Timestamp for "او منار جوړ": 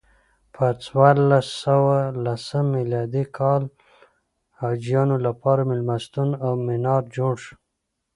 6.45-7.33